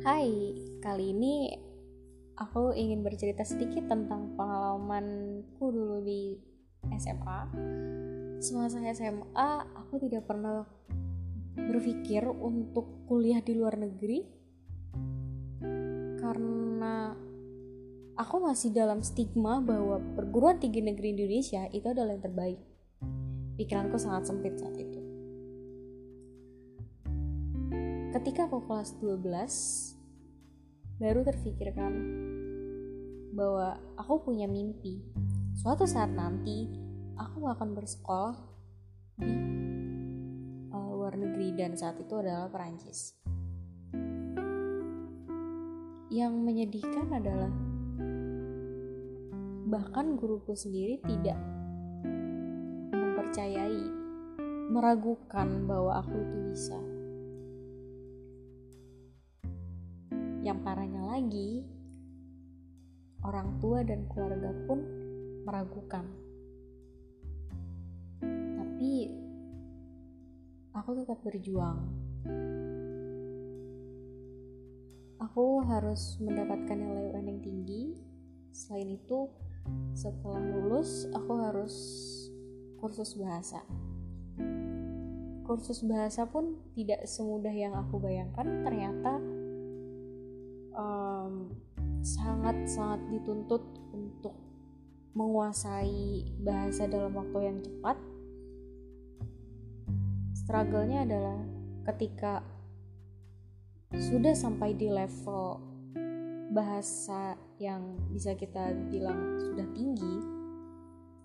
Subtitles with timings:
[0.00, 1.52] Hai, kali ini
[2.32, 6.40] aku ingin bercerita sedikit tentang pengalamanku dulu di
[6.96, 7.40] SMA.
[8.40, 10.64] Semasa SMA, aku tidak pernah
[11.52, 14.24] berpikir untuk kuliah di luar negeri
[16.16, 17.12] karena
[18.16, 22.56] aku masih dalam stigma bahwa perguruan tinggi negeri Indonesia itu adalah yang terbaik.
[23.60, 25.00] Pikiranku sangat sempit saat itu.
[28.10, 29.99] Ketika aku kelas 12,
[31.00, 31.92] baru terfikirkan
[33.32, 35.00] bahwa aku punya mimpi.
[35.56, 36.68] Suatu saat nanti,
[37.16, 38.36] aku akan bersekolah
[39.16, 39.32] di
[40.68, 43.16] uh, luar negeri dan saat itu adalah Perancis.
[46.12, 47.52] Yang menyedihkan adalah
[49.72, 51.40] bahkan guruku sendiri tidak
[52.92, 53.88] mempercayai,
[54.68, 56.89] meragukan bahwa aku itu bisa.
[60.40, 61.60] Yang parahnya lagi,
[63.24, 64.80] orang tua dan keluarga pun
[65.44, 66.08] meragukan.
[68.56, 68.92] Tapi
[70.72, 71.78] aku tetap berjuang.
[75.20, 77.82] Aku harus mendapatkan nilai UN yang tinggi.
[78.50, 79.28] Selain itu,
[79.92, 81.74] setelah lulus, aku harus
[82.80, 83.60] kursus bahasa.
[85.44, 88.64] Kursus bahasa pun tidak semudah yang aku bayangkan.
[88.64, 89.20] Ternyata
[90.80, 91.52] um,
[93.12, 93.60] dituntut
[93.92, 94.32] untuk
[95.12, 97.96] menguasai bahasa dalam waktu yang cepat.
[100.32, 101.38] Struggle-nya adalah
[101.92, 102.40] ketika
[103.90, 105.58] sudah sampai di level
[106.50, 110.14] bahasa yang bisa kita bilang sudah tinggi,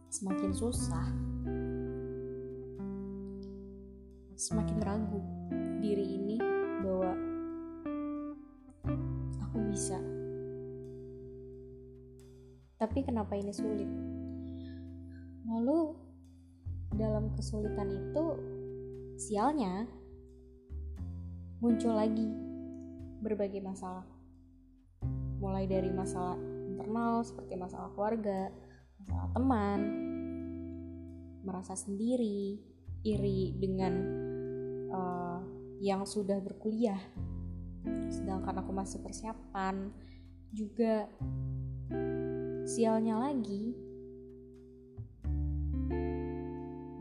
[0.09, 1.07] semakin susah,
[4.35, 5.21] semakin ragu
[5.81, 6.24] diri ini
[9.75, 9.99] bisa.
[12.79, 13.91] Tapi kenapa ini sulit?
[15.51, 15.91] Lalu
[16.95, 18.25] dalam kesulitan itu
[19.19, 19.83] sialnya
[21.59, 22.23] muncul lagi
[23.19, 24.07] berbagai masalah.
[25.43, 26.39] Mulai dari masalah
[26.71, 28.47] internal seperti masalah keluarga,
[29.03, 29.79] masalah teman,
[31.43, 32.63] merasa sendiri,
[33.03, 33.93] iri dengan
[34.89, 35.39] uh,
[35.83, 36.97] yang sudah berkuliah,
[38.15, 39.91] sedangkan aku masih persiapan.
[40.55, 41.11] Juga
[42.65, 43.75] sialnya lagi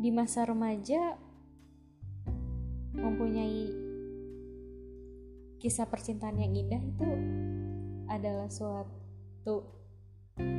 [0.04, 1.16] di masa remaja
[2.92, 3.72] mempunyai
[5.56, 7.08] kisah percintaan yang indah itu
[8.12, 9.64] adalah suatu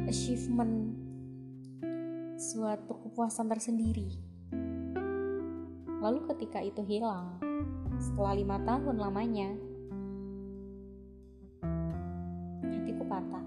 [0.09, 0.97] achievement
[2.41, 4.17] suatu kepuasan tersendiri
[6.01, 7.37] lalu ketika itu hilang
[8.01, 9.53] setelah lima tahun lamanya
[13.16, 13.46] patah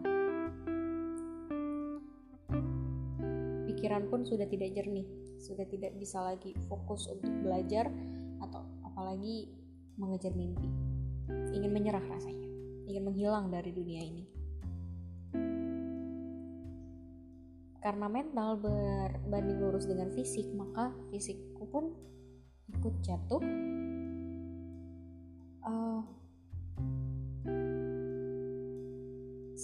[3.69, 5.05] pikiran pun sudah tidak jernih
[5.37, 7.93] sudah tidak bisa lagi fokus untuk belajar
[8.41, 9.53] atau apalagi
[10.01, 10.89] mengejar mimpi
[11.29, 12.49] ingin menyerah rasanya,
[12.89, 14.25] ingin menghilang dari dunia ini.
[17.79, 21.95] Karena mental berbanding lurus dengan fisik, maka fisikku pun
[22.69, 23.43] ikut jatuh.
[25.62, 26.03] Uh,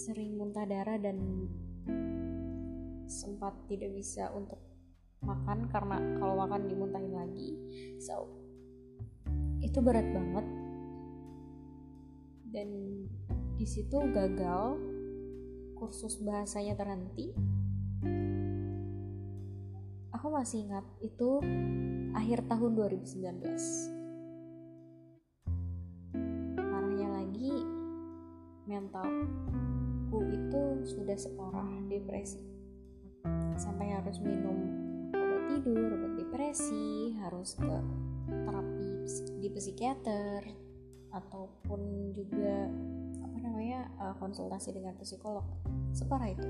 [0.05, 1.17] sering muntah darah dan
[3.09, 4.61] sempat tidak bisa untuk
[5.25, 7.57] makan karena kalau makan dimuntahin lagi.
[7.97, 8.29] So,
[9.65, 10.45] itu berat banget.
[12.53, 12.69] Dan
[13.57, 14.77] di situ gagal
[15.73, 17.33] kursus bahasanya terhenti.
[20.13, 21.41] Aku masih ingat itu
[22.13, 23.41] akhir tahun 2019
[26.55, 27.51] parahnya lagi
[30.15, 30.63] mentalku itu
[30.95, 32.39] sudah separah depresi.
[33.59, 34.55] Sampai harus minum
[35.11, 37.75] obat tidur obat depresi harus ke
[38.29, 38.91] terapi
[39.43, 40.47] di psikiater
[41.11, 42.71] ataupun juga
[43.23, 45.43] apa namanya uh, konsultasi dengan psikolog.
[45.91, 46.47] Separah itu.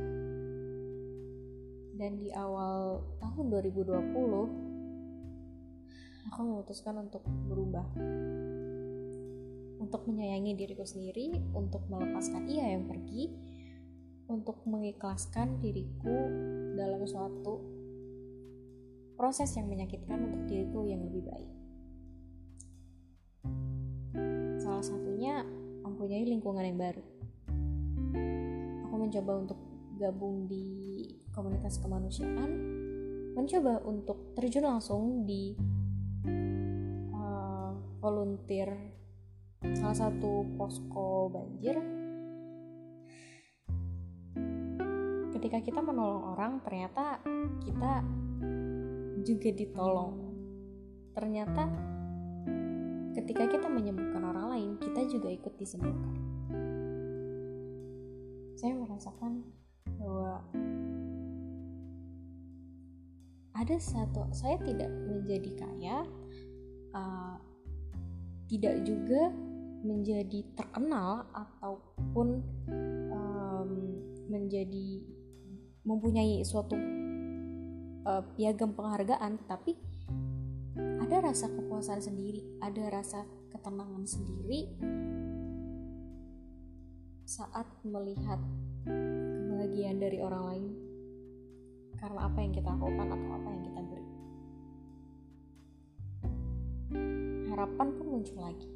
[1.95, 7.87] Dan di awal tahun 2020 aku memutuskan untuk berubah.
[9.75, 13.44] Untuk menyayangi diriku sendiri untuk melepaskan ia yang pergi
[14.25, 16.17] untuk mengikhlaskan diriku
[16.73, 17.61] dalam suatu
[19.15, 21.51] proses yang menyakitkan untuk diriku yang lebih baik
[24.65, 25.45] salah satunya
[25.85, 27.03] mempunyai lingkungan yang baru.
[28.89, 29.59] Aku mencoba untuk
[29.95, 30.67] gabung di
[31.31, 32.51] komunitas kemanusiaan,
[33.37, 35.55] mencoba untuk terjun langsung di
[37.13, 37.71] uh,
[38.03, 38.73] volunteer
[39.79, 41.79] salah satu posko banjir
[45.45, 47.21] ketika kita menolong orang ternyata
[47.61, 48.01] kita
[49.21, 50.33] juga ditolong.
[51.13, 51.69] Ternyata
[53.13, 56.17] ketika kita menyembuhkan orang lain kita juga ikut disembuhkan.
[58.57, 59.45] Saya merasakan
[60.01, 60.41] bahwa
[63.53, 66.09] ada satu saya tidak menjadi kaya
[66.97, 67.37] uh,
[68.49, 69.29] tidak juga
[69.85, 72.41] menjadi terkenal ataupun
[73.13, 73.69] um,
[74.25, 75.14] menjadi
[75.85, 76.75] mempunyai suatu
[78.09, 79.77] uh, piagam penghargaan tapi
[80.75, 83.23] ada rasa kepuasan sendiri ada rasa
[83.53, 84.73] ketenangan sendiri
[87.25, 88.37] saat melihat
[89.65, 90.65] kebahagiaan dari orang lain.
[91.97, 94.09] Karena apa yang kita lakukan atau apa yang kita beri.
[97.49, 98.69] Harapan pun muncul lagi.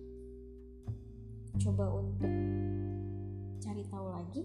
[1.62, 2.32] Coba untuk
[3.62, 4.42] cari tahu lagi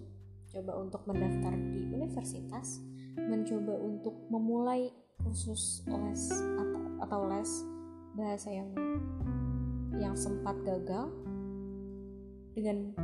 [0.55, 2.79] mencoba untuk mendaftar di universitas,
[3.19, 4.87] mencoba untuk memulai
[5.19, 7.51] kursus les atau, atau les
[8.15, 8.71] bahasa yang
[9.99, 11.11] yang sempat gagal
[12.55, 12.95] dengan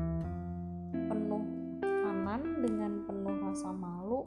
[0.95, 1.43] penuh
[1.83, 4.23] kanan dengan penuh rasa malu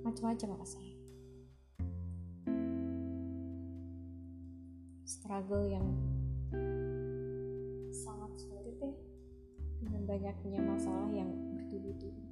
[0.00, 0.96] macam-macam rasanya.
[5.04, 5.84] Struggle yang
[10.06, 11.26] banyaknya masalah yang
[11.58, 12.24] bertubi-tubi.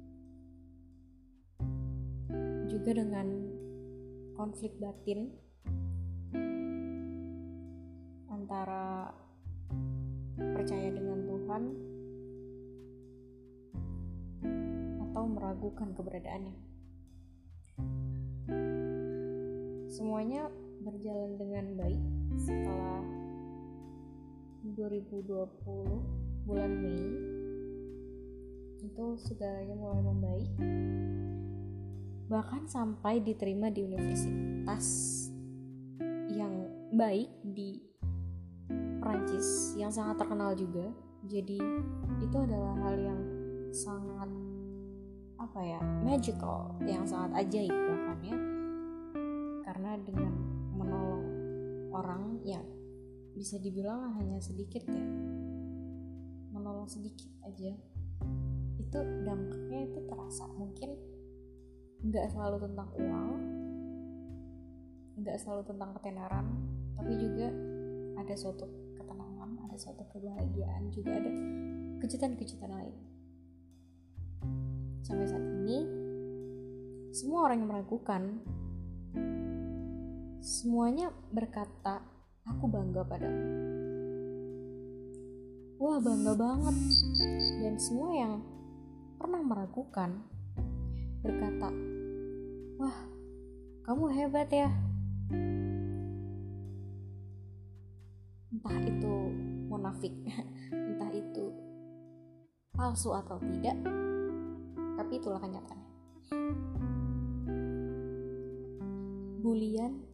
[2.71, 3.27] Juga dengan
[4.39, 5.35] konflik batin
[8.31, 9.11] antara
[10.35, 11.63] percaya dengan Tuhan
[15.11, 16.55] atau meragukan keberadaannya.
[19.91, 20.47] Semuanya
[20.79, 22.03] berjalan dengan baik
[22.39, 23.03] setelah
[24.75, 27.44] 2020 bulan Mei
[28.85, 30.51] itu segalanya mulai membaik
[32.25, 34.85] bahkan sampai diterima di universitas
[36.33, 37.77] yang baik di
[38.97, 40.89] Prancis yang sangat terkenal juga.
[41.25, 41.57] Jadi
[42.21, 43.21] itu adalah hal yang
[43.69, 44.29] sangat
[45.37, 48.37] apa ya magical yang sangat ajaib bahkan ya.
[49.69, 50.33] Karena dengan
[50.73, 51.25] menolong
[51.93, 52.65] orang yang
[53.37, 55.05] bisa dibilang hanya sedikit ya
[56.55, 57.75] menolong sedikit aja
[58.95, 60.47] itu dampaknya itu terasa.
[60.55, 60.89] Mungkin
[62.07, 63.31] nggak selalu tentang uang
[65.15, 66.45] nggak selalu tentang ketenaran
[66.95, 67.47] tapi juga
[68.19, 68.67] ada suatu
[68.99, 71.31] ketenangan ada suatu kebahagiaan juga ada
[71.99, 72.95] kejutan-kejutan lain.
[75.03, 75.77] Sampai saat ini
[77.11, 78.23] semua orang yang meragukan
[80.39, 81.99] semuanya berkata
[82.47, 83.43] aku bangga padamu.
[85.83, 86.75] Wah bangga banget.
[87.59, 88.33] Dan semua yang
[89.25, 90.21] pernah meragukan,
[91.25, 91.73] berkata,
[92.77, 92.93] "Wah,
[93.81, 94.69] kamu hebat ya."
[98.53, 99.13] Entah itu
[99.65, 100.13] munafik,
[100.93, 101.49] entah itu
[102.77, 103.73] palsu atau tidak,
[104.93, 105.89] tapi itulah kenyataannya.
[109.41, 110.05] Bulian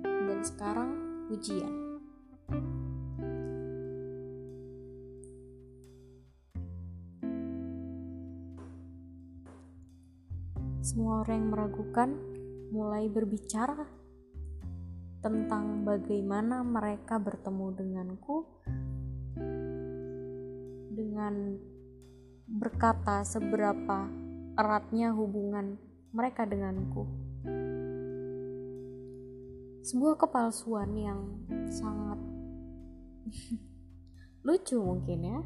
[0.00, 0.96] dan sekarang
[1.28, 1.87] ujian.
[10.78, 12.10] Semua orang yang meragukan
[12.70, 13.88] mulai berbicara
[15.18, 18.46] tentang bagaimana mereka bertemu denganku
[20.94, 21.58] dengan
[22.46, 24.06] berkata seberapa
[24.54, 25.74] eratnya hubungan
[26.14, 27.06] mereka denganku.
[29.82, 31.20] Sebuah kepalsuan yang
[31.70, 32.18] sangat
[34.46, 35.38] lucu mungkin ya.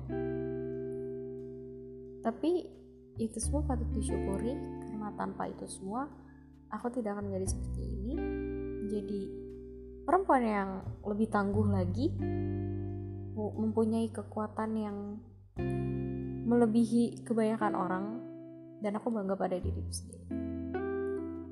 [2.23, 2.51] Tapi
[3.21, 4.82] itu semua patut disyukuri
[5.17, 6.09] tanpa itu semua
[6.73, 8.15] aku tidak akan menjadi seperti ini.
[8.89, 9.21] Jadi
[10.09, 10.71] perempuan yang
[11.05, 12.09] lebih tangguh lagi
[13.37, 14.99] mempunyai kekuatan yang
[16.49, 18.05] melebihi kebanyakan orang
[18.83, 20.27] dan aku bangga pada diriku sendiri.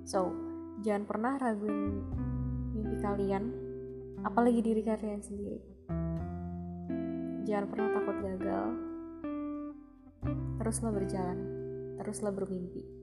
[0.09, 0.35] So
[0.83, 2.03] jangan pernah raguin
[2.75, 3.45] mimpi kalian
[4.25, 5.61] apalagi diri kalian sendiri.
[7.47, 8.67] Jangan pernah takut gagal.
[10.61, 11.39] Teruslah berjalan
[12.01, 13.00] teruslah bermimpi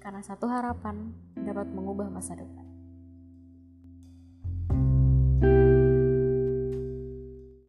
[0.00, 2.69] karena satu harapan dapat mengubah masa depan.